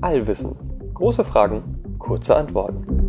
[0.00, 0.56] Allwissen.
[0.94, 3.08] Große Fragen, kurze Antworten.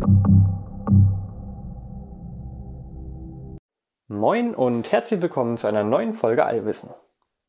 [4.08, 6.90] Moin und herzlich willkommen zu einer neuen Folge Allwissen.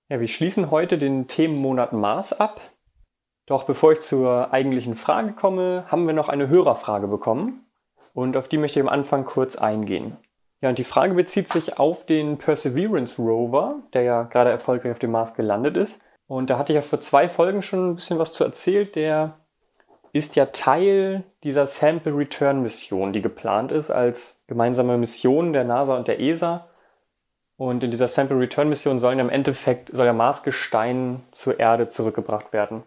[0.10, 2.62] Ja, wir schließen heute den Themenmonat Mars ab.
[3.48, 7.66] Doch bevor ich zur eigentlichen Frage komme, haben wir noch eine Hörerfrage bekommen
[8.14, 10.18] und auf die möchte ich am Anfang kurz eingehen.
[10.62, 15.00] Ja, und die Frage bezieht sich auf den Perseverance Rover, der ja gerade erfolgreich auf
[15.00, 16.02] dem Mars gelandet ist.
[16.28, 18.96] Und da hatte ich ja vor zwei Folgen schon ein bisschen was zu erzählt.
[18.96, 19.38] Der
[20.12, 25.98] ist ja Teil dieser Sample Return Mission, die geplant ist als gemeinsame Mission der NASA
[25.98, 26.68] und der ESA.
[27.58, 32.54] Und in dieser Sample Return Mission sollen im Endeffekt soll der Marsgestein zur Erde zurückgebracht
[32.54, 32.84] werden.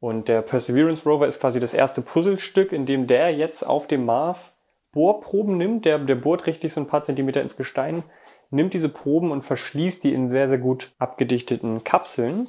[0.00, 4.06] Und der Perseverance Rover ist quasi das erste Puzzlestück, in dem der jetzt auf dem
[4.06, 4.56] Mars
[4.92, 5.84] Bohrproben nimmt.
[5.84, 8.02] Der, der bohrt richtig so ein paar Zentimeter ins Gestein,
[8.50, 12.48] nimmt diese Proben und verschließt die in sehr, sehr gut abgedichteten Kapseln.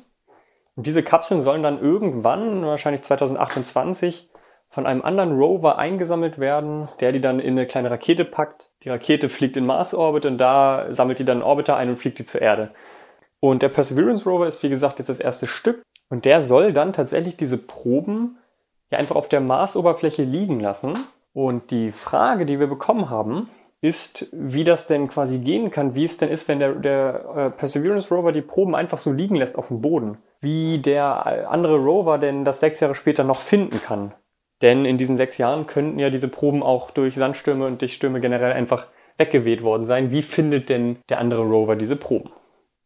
[0.75, 4.29] Und diese Kapseln sollen dann irgendwann, wahrscheinlich 2028,
[4.69, 8.71] von einem anderen Rover eingesammelt werden, der die dann in eine kleine Rakete packt.
[8.83, 12.25] Die Rakete fliegt in Mars-Orbit und da sammelt die dann Orbiter ein und fliegt die
[12.25, 12.71] zur Erde.
[13.41, 15.81] Und der Perseverance Rover ist, wie gesagt, jetzt das erste Stück.
[16.09, 18.37] Und der soll dann tatsächlich diese Proben
[18.91, 20.97] ja einfach auf der Marsoberfläche liegen lassen.
[21.33, 23.49] Und die Frage, die wir bekommen haben,
[23.81, 27.49] ist, wie das denn quasi gehen kann, wie es denn ist, wenn der, der äh,
[27.49, 30.19] Perseverance Rover die Proben einfach so liegen lässt auf dem Boden.
[30.41, 34.13] Wie der andere Rover denn das sechs Jahre später noch finden kann.
[34.61, 38.21] Denn in diesen sechs Jahren könnten ja diese Proben auch durch Sandstürme und durch Stürme
[38.21, 40.11] generell einfach weggeweht worden sein.
[40.11, 42.31] Wie findet denn der andere Rover diese Proben?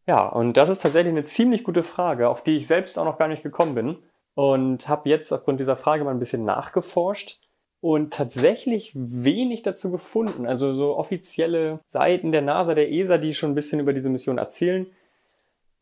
[0.06, 3.18] Ja, und das ist tatsächlich eine ziemlich gute Frage, auf die ich selbst auch noch
[3.18, 3.96] gar nicht gekommen bin.
[4.34, 7.40] Und habe jetzt aufgrund dieser Frage mal ein bisschen nachgeforscht
[7.80, 10.46] und tatsächlich wenig dazu gefunden.
[10.46, 14.36] Also so offizielle Seiten der NASA, der ESA, die schon ein bisschen über diese Mission
[14.36, 14.86] erzählen,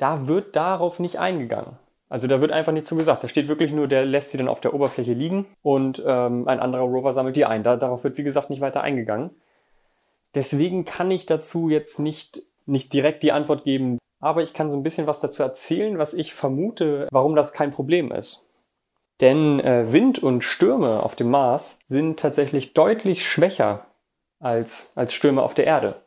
[0.05, 1.79] da wird darauf nicht eingegangen.
[2.11, 3.25] Also da wird einfach nichts zu gesagt.
[3.25, 6.61] Da steht wirklich nur, der lässt sie dann auf der Oberfläche liegen und ähm, ein
[6.61, 7.63] anderer Rover sammelt die ein.
[7.63, 9.31] Da, darauf wird, wie gesagt, nicht weiter eingegangen.
[10.35, 14.77] Deswegen kann ich dazu jetzt nicht, nicht direkt die Antwort geben, aber ich kann so
[14.77, 18.47] ein bisschen was dazu erzählen, was ich vermute, warum das kein Problem ist.
[19.23, 23.87] Denn äh, Wind und Stürme auf dem Mars sind tatsächlich deutlich schwächer
[24.39, 26.04] als, als Stürme auf der Erde.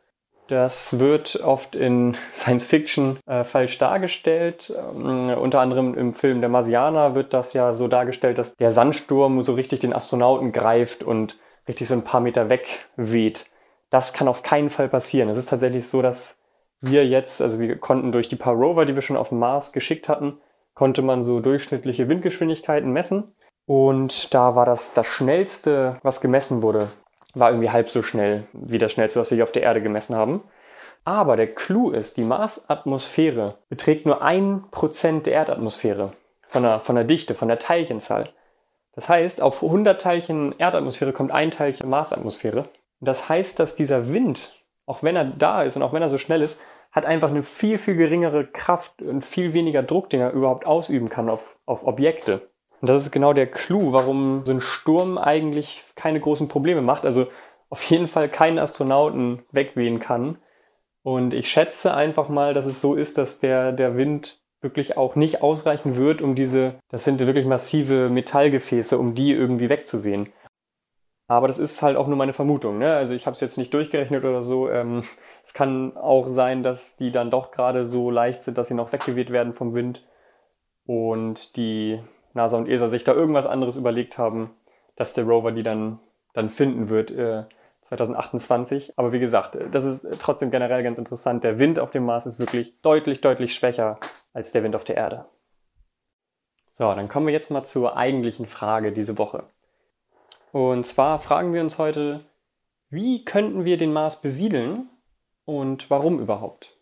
[0.48, 4.72] Das wird oft in Science Fiction äh, falsch dargestellt.
[4.76, 9.42] Ähm, unter anderem im Film Der Marsianer wird das ja so dargestellt, dass der Sandsturm
[9.42, 11.38] so richtig den Astronauten greift und
[11.68, 13.50] richtig so ein paar Meter weg weht.
[13.90, 15.28] Das kann auf keinen Fall passieren.
[15.28, 16.38] Es ist tatsächlich so, dass
[16.80, 19.72] wir jetzt, also wir konnten durch die paar Rover, die wir schon auf dem Mars
[19.72, 20.38] geschickt hatten,
[20.72, 23.34] konnte man so durchschnittliche Windgeschwindigkeiten messen.
[23.66, 26.88] Und da war das das schnellste, was gemessen wurde,
[27.38, 30.16] war irgendwie halb so schnell wie das schnellste, was wir hier auf der Erde gemessen
[30.16, 30.42] haben.
[31.04, 36.12] Aber der Clou ist, die Marsatmosphäre beträgt nur ein Prozent der Erdatmosphäre
[36.48, 38.30] von der, von der Dichte, von der Teilchenzahl.
[38.92, 42.64] Das heißt, auf 100 Teilchen Erdatmosphäre kommt ein Teilchen Marsatmosphäre.
[43.00, 44.54] Das heißt, dass dieser Wind,
[44.86, 46.60] auch wenn er da ist und auch wenn er so schnell ist,
[46.90, 51.08] hat einfach eine viel, viel geringere Kraft und viel weniger Druck, den er überhaupt ausüben
[51.10, 52.47] kann auf, auf Objekte.
[52.80, 57.04] Und das ist genau der Clou, warum so ein Sturm eigentlich keine großen Probleme macht.
[57.04, 57.26] Also
[57.70, 60.38] auf jeden Fall keinen Astronauten wegwehen kann.
[61.02, 65.14] Und ich schätze einfach mal, dass es so ist, dass der, der Wind wirklich auch
[65.14, 70.32] nicht ausreichen wird, um diese, das sind wirklich massive Metallgefäße, um die irgendwie wegzuwehen.
[71.28, 72.78] Aber das ist halt auch nur meine Vermutung.
[72.78, 72.94] Ne?
[72.94, 74.68] Also ich habe es jetzt nicht durchgerechnet oder so.
[74.70, 75.02] Ähm,
[75.44, 78.92] es kann auch sein, dass die dann doch gerade so leicht sind, dass sie noch
[78.92, 80.04] weggeweht werden vom Wind
[80.86, 82.00] und die
[82.34, 84.50] NASA und ESA sich da irgendwas anderes überlegt haben,
[84.96, 85.98] dass der Rover die dann,
[86.34, 87.44] dann finden wird äh,
[87.82, 88.94] 2028.
[88.96, 91.44] Aber wie gesagt, das ist trotzdem generell ganz interessant.
[91.44, 93.98] Der Wind auf dem Mars ist wirklich deutlich, deutlich schwächer
[94.32, 95.24] als der Wind auf der Erde.
[96.70, 99.44] So, dann kommen wir jetzt mal zur eigentlichen Frage diese Woche.
[100.52, 102.20] Und zwar fragen wir uns heute,
[102.90, 104.88] wie könnten wir den Mars besiedeln
[105.44, 106.77] und warum überhaupt?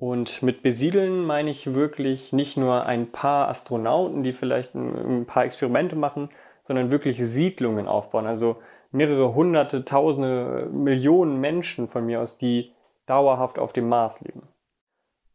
[0.00, 5.44] Und mit besiedeln meine ich wirklich nicht nur ein paar Astronauten, die vielleicht ein, paar
[5.44, 6.30] Experimente machen,
[6.62, 8.26] sondern wirklich Siedlungen aufbauen.
[8.26, 8.56] Also
[8.92, 12.72] mehrere hunderte, tausende, Millionen Menschen von mir aus, die
[13.04, 14.48] dauerhaft auf dem Mars leben.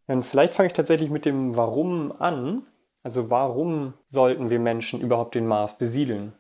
[0.08, 2.64] Und vielleicht fange ich tatsächlich mit dem Warum an.
[3.04, 6.34] Also warum sollten wir Menschen überhaupt den Mars besiedeln?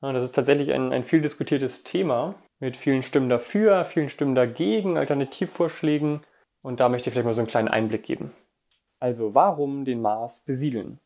[0.00, 4.96] Das ist tatsächlich ein, ein viel diskutiertes Thema mit vielen Stimmen dafür, vielen Stimmen dagegen,
[4.96, 6.20] Alternativvorschlägen.
[6.62, 8.32] Und da möchte ich vielleicht mal so einen kleinen Einblick geben.
[9.00, 10.98] Also, warum den Mars besiedeln?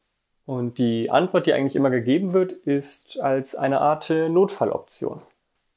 [0.44, 5.22] Und die Antwort, die eigentlich immer gegeben wird, ist als eine Art Notfalloption.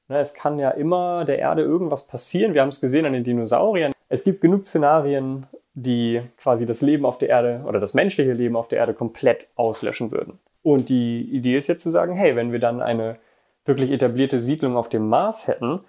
[0.08, 2.54] Es kann ja immer der Erde irgendwas passieren.
[2.54, 3.92] Wir haben es gesehen an den Dinosauriern.
[4.08, 8.56] Es gibt genug Szenarien, die quasi das Leben auf der Erde oder das menschliche Leben
[8.56, 10.40] auf der Erde komplett auslöschen würden.
[10.64, 13.18] Und die Idee ist jetzt zu sagen, hey, wenn wir dann eine
[13.66, 15.82] wirklich etablierte Siedlung auf dem Mars hätten,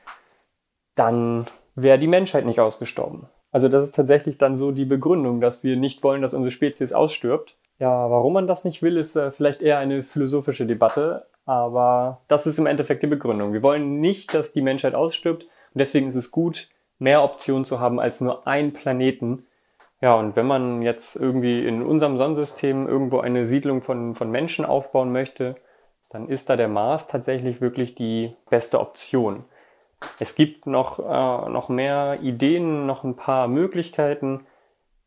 [0.95, 3.29] dann wäre die Menschheit nicht ausgestorben.
[3.57, 6.93] Also das ist tatsächlich dann so die Begründung, dass wir nicht wollen, dass unsere Spezies
[6.93, 7.57] ausstirbt.
[7.79, 12.47] Ja, warum man das nicht will, ist äh, vielleicht eher eine philosophische Debatte, aber das
[12.47, 13.55] ist im Endeffekt die Begründung.
[13.55, 16.69] Wir wollen nicht, dass die Menschheit ausstirbt und deswegen ist es gut,
[16.99, 19.47] mehr Optionen zu haben als nur einen Planeten.
[20.03, 24.67] Ja, und wenn man jetzt irgendwie in unserem Sonnensystem irgendwo eine Siedlung von, von Menschen
[24.67, 25.57] aufbauen möchte,
[26.11, 29.45] dann ist da der Mars tatsächlich wirklich die beste Option.
[30.19, 34.47] Es gibt noch, äh, noch mehr Ideen, noch ein paar Möglichkeiten.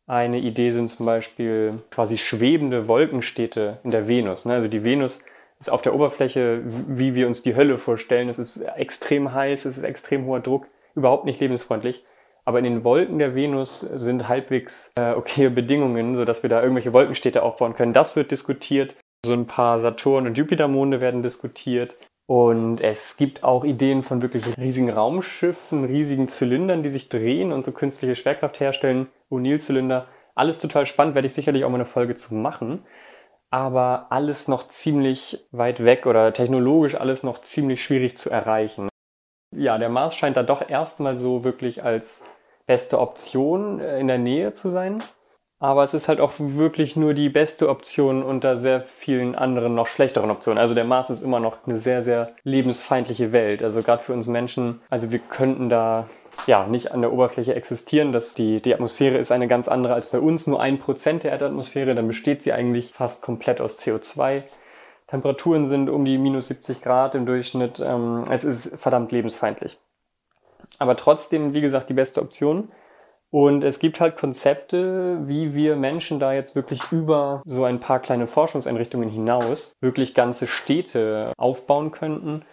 [0.06, 4.44] Eine Idee sind zum Beispiel quasi schwebende Wolkenstädte in der Venus.
[4.44, 4.54] Ne?
[4.54, 5.22] Also die Venus
[5.60, 8.28] ist auf der Oberfläche, wie wir uns die Hölle vorstellen.
[8.28, 12.04] Es ist extrem heiß, es ist extrem hoher Druck, überhaupt nicht lebensfreundlich.
[12.44, 16.92] Aber in den Wolken der Venus sind halbwegs äh, okay Bedingungen, sodass wir da irgendwelche
[16.92, 17.92] Wolkenstädte aufbauen können.
[17.92, 18.96] Das wird diskutiert.
[19.24, 21.94] So ein paar Saturn- und Jupitermonde werden diskutiert.
[22.30, 27.64] Und es gibt auch Ideen von wirklich riesigen Raumschiffen, riesigen Zylindern, die sich drehen und
[27.64, 30.06] so künstliche Schwerkraft herstellen, O'Neill-Zylinder.
[30.36, 32.86] Alles total spannend, werde ich sicherlich auch mal eine Folge zu machen.
[33.50, 38.88] Aber alles noch ziemlich weit weg oder technologisch alles noch ziemlich schwierig zu erreichen.
[39.52, 42.24] Ja, der Mars scheint da doch erstmal so wirklich als
[42.64, 45.02] beste Option äh, in der Nähe zu sein.
[45.62, 49.88] Aber es ist halt auch wirklich nur die beste Option unter sehr vielen anderen noch
[49.88, 50.58] schlechteren Optionen.
[50.58, 53.62] Also der Mars ist immer noch eine sehr, sehr lebensfeindliche Welt.
[53.62, 56.08] Also gerade für uns Menschen, also wir könnten da
[56.46, 58.12] ja nicht an der Oberfläche existieren.
[58.12, 60.46] Das, die, die Atmosphäre ist eine ganz andere als bei uns.
[60.46, 64.44] Nur ein Prozent der Erdatmosphäre, dann besteht sie eigentlich fast komplett aus CO2.
[65.08, 67.80] Temperaturen sind um die minus 70 Grad im Durchschnitt.
[67.80, 69.78] Ähm, es ist verdammt lebensfeindlich.
[70.78, 72.68] Aber trotzdem, wie gesagt, die beste Option.
[73.30, 78.00] Und es gibt halt Konzepte, wie wir Menschen da jetzt wirklich über so ein paar
[78.00, 82.44] kleine Forschungseinrichtungen hinaus wirklich ganze Städte aufbauen könnten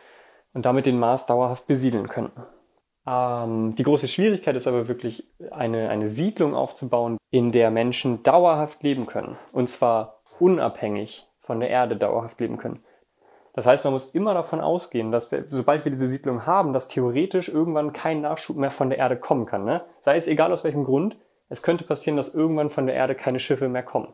[0.53, 2.43] und damit den Mars dauerhaft besiedeln könnten.
[3.07, 8.83] Ähm, die große Schwierigkeit ist aber wirklich, eine, eine Siedlung aufzubauen, in der Menschen dauerhaft
[8.83, 9.37] leben können.
[9.53, 12.83] Und zwar unabhängig von der Erde dauerhaft leben können.
[13.57, 16.89] Das heißt, man muss immer davon ausgehen, dass wir, sobald wir diese Siedlung haben, dass
[16.89, 19.65] theoretisch irgendwann kein Nachschub mehr von der Erde kommen kann.
[19.65, 19.83] Ne?
[19.99, 21.17] Sei es egal aus welchem Grund,
[21.49, 24.13] es könnte passieren, dass irgendwann von der Erde keine Schiffe mehr kommen.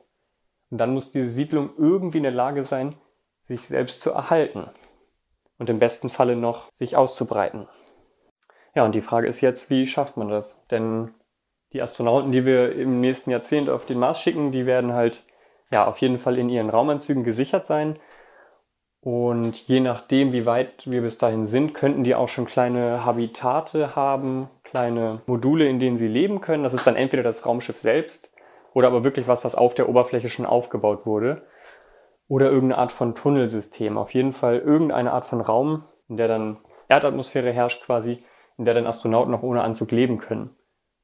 [0.71, 2.95] Und dann muss diese Siedlung irgendwie in der Lage sein,
[3.41, 4.69] sich selbst zu erhalten.
[5.57, 7.67] Und im besten Falle noch sich auszubreiten.
[8.75, 10.65] Ja, und die Frage ist jetzt, wie schafft man das?
[10.71, 11.13] Denn
[11.73, 15.25] die Astronauten, die wir im nächsten Jahrzehnt auf den Mars schicken, die werden halt
[15.69, 17.99] ja auf jeden Fall in ihren Raumanzügen gesichert sein
[19.03, 23.97] und je nachdem, wie weit wir bis dahin sind, könnten die auch schon kleine Habitate
[23.97, 26.63] haben, kleine Module, in denen sie leben können.
[26.63, 28.31] Das ist dann entweder das Raumschiff selbst
[28.73, 31.45] oder aber wirklich was, was auf der Oberfläche schon aufgebaut wurde.
[32.29, 33.97] Oder irgendeine Art von Tunnelsystem.
[33.97, 38.23] Auf jeden Fall irgendeine Art von Raum, in der dann Erdatmosphäre herrscht quasi,
[38.57, 40.55] in der dann Astronauten noch ohne Anzug leben können.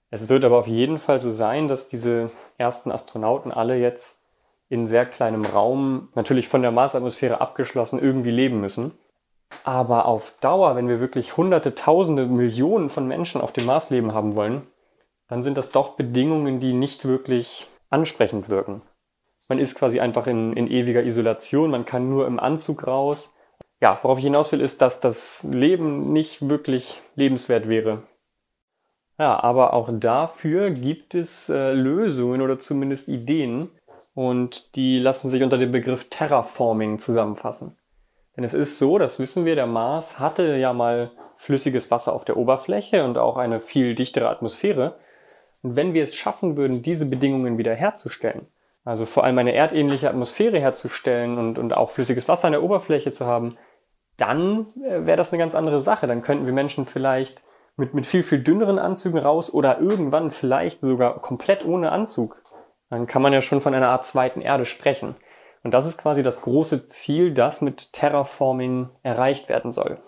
[0.10, 4.19] Es wird aber auf jeden Fall so sein, dass diese ersten Astronauten alle jetzt
[4.69, 8.92] in sehr kleinem Raum, natürlich von der Marsatmosphäre abgeschlossen, irgendwie leben müssen.
[9.63, 14.13] Aber auf Dauer, wenn wir wirklich hunderte, tausende, Millionen von Menschen auf dem Mars leben
[14.13, 14.68] haben wollen,
[15.27, 18.83] dann sind das doch Bedingungen, die nicht wirklich ansprechend wirken.
[19.48, 23.36] Man ist quasi einfach in, in ewiger Isolation, man kann nur im Anzug raus.
[23.82, 28.03] Ja, worauf ich hinaus will, ist, dass das Leben nicht wirklich lebenswert wäre.
[29.17, 33.70] Ja, aber auch dafür gibt es äh, Lösungen oder zumindest Ideen,
[34.19, 37.77] und die lassen sich unter dem Begriff Terraforming zusammenfassen.
[38.35, 42.25] Denn es ist so, das wissen wir, der Mars hatte ja mal flüssiges Wasser auf
[42.25, 44.99] der Oberfläche und auch eine viel dichtere Atmosphäre.
[45.61, 48.47] Und wenn wir es schaffen würden, diese Bedingungen wieder herzustellen,
[48.83, 53.13] also vor allem eine erdähnliche Atmosphäre herzustellen und, und auch flüssiges Wasser an der Oberfläche
[53.13, 53.55] zu haben,
[54.17, 56.07] dann äh, wäre das eine ganz andere Sache.
[56.07, 57.41] Dann könnten wir Menschen vielleicht
[57.77, 62.35] mit, mit viel, viel dünneren Anzügen raus oder irgendwann vielleicht sogar komplett ohne Anzug
[62.89, 65.15] dann kann man ja schon von einer Art zweiten Erde sprechen.
[65.63, 70.00] Und das ist quasi das große Ziel, das mit Terraforming erreicht werden soll.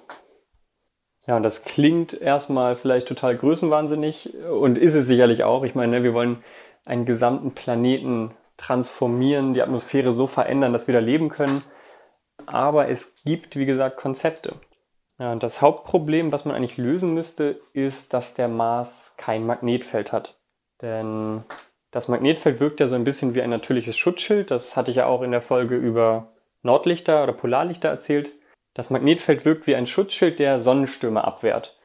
[1.28, 5.64] Ja, und das klingt erstmal vielleicht total größenwahnsinnig und ist es sicherlich auch.
[5.64, 6.44] Ich meine, wir wollen
[6.86, 11.64] einen gesamten Planeten transformieren, die Atmosphäre so verändern, dass wir da leben können.
[12.48, 14.56] Aber es gibt, wie gesagt, Konzepte.
[15.20, 20.12] Ja, und das Hauptproblem, was man eigentlich lösen müsste, ist, dass der Mars kein Magnetfeld
[20.12, 20.40] hat.
[20.82, 21.44] Denn
[21.92, 24.50] das Magnetfeld wirkt ja so ein bisschen wie ein natürliches Schutzschild.
[24.50, 26.34] Das hatte ich ja auch in der Folge über
[26.64, 28.32] Nordlichter oder Polarlichter erzählt.
[28.74, 31.78] Das Magnetfeld wirkt wie ein Schutzschild, der Sonnenstürme abwehrt.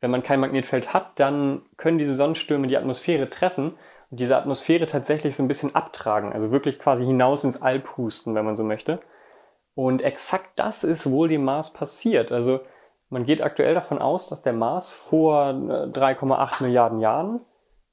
[0.00, 3.74] Wenn man kein Magnetfeld hat, dann können diese Sonnenstürme die Atmosphäre treffen
[4.10, 8.44] diese Atmosphäre tatsächlich so ein bisschen abtragen, also wirklich quasi hinaus ins All pusten, wenn
[8.44, 9.00] man so möchte.
[9.74, 12.32] Und exakt das ist wohl dem Mars passiert.
[12.32, 12.60] Also
[13.08, 17.40] man geht aktuell davon aus, dass der Mars vor 3,8 äh, Milliarden Jahren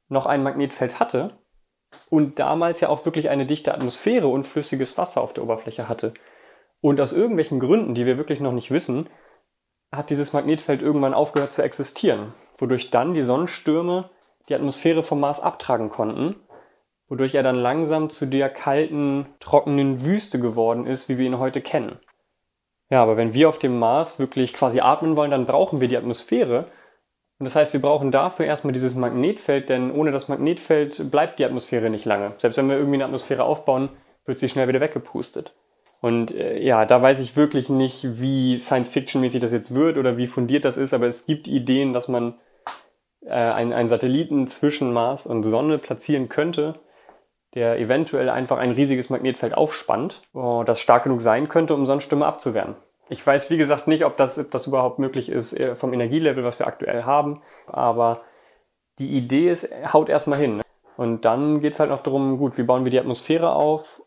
[0.10, 1.38] noch ein Magnetfeld hatte
[2.10, 6.14] und damals ja auch wirklich eine dichte Atmosphäre und flüssiges Wasser auf der Oberfläche hatte.
[6.82, 9.10] Und aus irgendwelchen Gründen, die wir wirklich noch nicht wissen,
[9.92, 14.10] hat dieses Magnetfeld irgendwann aufgehört zu existieren, wodurch dann die Sonnenstürme
[14.50, 16.36] die Atmosphäre vom Mars abtragen konnten,
[17.08, 21.62] wodurch er dann langsam zu der kalten, trockenen Wüste geworden ist, wie wir ihn heute
[21.62, 22.00] kennen.
[22.90, 25.98] Ja, aber wenn wir auf dem Mars wirklich quasi atmen wollen, dann brauchen wir die
[25.98, 26.68] Atmosphäre.
[27.40, 31.46] Und das heißt, wir brauchen dafür erstmal dieses Magnetfeld, denn ohne das Magnetfeld bleibt die
[31.46, 32.34] Atmosphäre nicht lange.
[32.40, 33.90] Selbst wenn wir irgendwie eine Atmosphäre aufbauen,
[34.26, 35.54] wird sie schnell wieder weggepustet.
[36.02, 40.28] Und äh, ja, da weiß ich wirklich nicht, wie Science-Fiction-mäßig das jetzt wird oder wie
[40.28, 42.36] fundiert das ist, aber es gibt Ideen, dass man
[43.22, 46.80] äh, einen, einen Satelliten zwischen Mars und Sonne platzieren könnte,
[47.56, 52.26] der eventuell einfach ein riesiges Magnetfeld aufspannt, oh, das stark genug sein könnte, um Sonnenstürme
[52.26, 52.76] abzuwehren.
[53.10, 56.44] Ich weiß, wie gesagt, nicht, ob das, ob das überhaupt möglich ist äh, vom Energielevel,
[56.44, 58.22] was wir aktuell haben, aber
[59.00, 60.58] die Idee ist, haut erstmal hin.
[60.58, 60.64] Ne?
[60.98, 64.02] Und dann geht es halt noch darum, gut, wie bauen wir die Atmosphäre auf?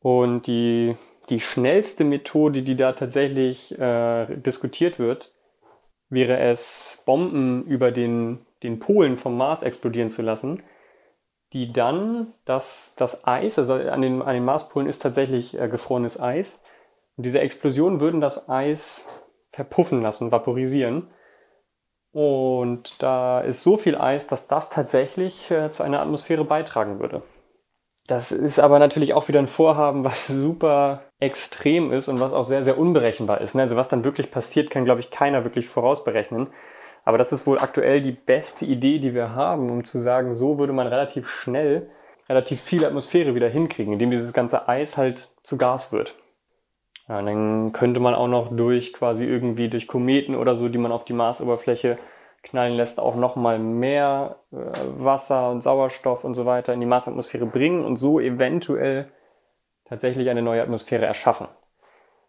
[0.00, 0.96] Und die
[1.28, 5.32] die schnellste Methode, die da tatsächlich äh, diskutiert wird,
[6.08, 10.62] wäre es, Bomben über den, den Polen vom Mars explodieren zu lassen,
[11.52, 16.20] die dann das, das Eis, also an den, an den Marspolen ist tatsächlich äh, gefrorenes
[16.20, 16.62] Eis,
[17.16, 19.08] und diese Explosionen würden das Eis
[19.50, 21.08] verpuffen lassen, vaporisieren.
[22.12, 27.22] Und da ist so viel Eis, dass das tatsächlich äh, zu einer Atmosphäre beitragen würde.
[28.06, 32.44] Das ist aber natürlich auch wieder ein Vorhaben, was super extrem ist und was auch
[32.44, 33.54] sehr, sehr unberechenbar ist.
[33.54, 33.62] Ne?
[33.62, 36.48] Also was dann wirklich passiert, kann, glaube ich, keiner wirklich vorausberechnen.
[37.04, 40.58] Aber das ist wohl aktuell die beste Idee, die wir haben, um zu sagen, so
[40.58, 41.90] würde man relativ schnell
[42.28, 46.14] relativ viel Atmosphäre wieder hinkriegen, indem dieses ganze Eis halt zu Gas wird.
[47.08, 50.78] Ja, und dann könnte man auch noch durch quasi irgendwie durch Kometen oder so, die
[50.78, 51.98] man auf die Marsoberfläche
[52.42, 54.56] knallen lässt, auch nochmal mehr äh,
[54.98, 59.08] Wasser und Sauerstoff und so weiter in die Marsatmosphäre bringen und so eventuell
[59.84, 61.48] tatsächlich eine neue Atmosphäre erschaffen.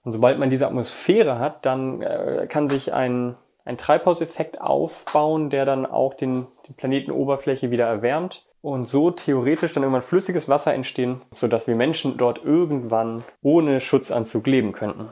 [0.03, 5.65] Und sobald man diese Atmosphäre hat, dann äh, kann sich ein, ein Treibhauseffekt aufbauen, der
[5.65, 11.21] dann auch den, die Planetenoberfläche wieder erwärmt und so theoretisch dann irgendwann flüssiges Wasser entstehen,
[11.35, 15.09] sodass wir Menschen dort irgendwann ohne Schutzanzug leben könnten.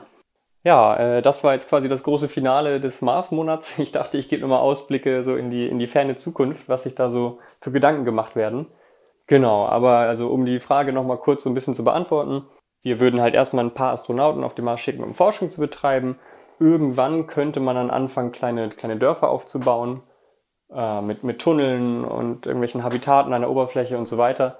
[0.64, 3.78] Ja, äh, das war jetzt quasi das große Finale des Mars-Monats.
[3.82, 6.94] Ich dachte, ich gebe nochmal Ausblicke so in die, in die ferne Zukunft, was sich
[6.94, 8.66] da so für Gedanken gemacht werden.
[9.26, 12.46] Genau, aber also um die Frage nochmal kurz so ein bisschen zu beantworten.
[12.82, 16.18] Wir würden halt erstmal ein paar Astronauten auf den Mars schicken, um Forschung zu betreiben.
[16.58, 20.02] Irgendwann könnte man dann anfangen, kleine, kleine Dörfer aufzubauen,
[20.74, 24.58] äh, mit, mit Tunneln und irgendwelchen Habitaten an der Oberfläche und so weiter.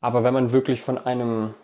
[0.00, 1.54] Aber wenn man wirklich von einem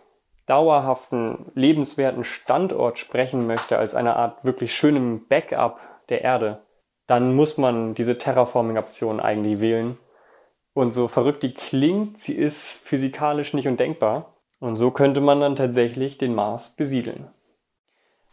[0.46, 6.62] dauerhaften, lebenswerten Standort sprechen möchte, als eine Art wirklich schönem Backup der Erde,
[7.06, 9.98] dann muss man diese Terraforming-Option eigentlich wählen.
[10.74, 14.34] Und so verrückt die klingt, sie ist physikalisch nicht undenkbar.
[14.60, 17.30] Und so könnte man dann tatsächlich den Mars besiedeln.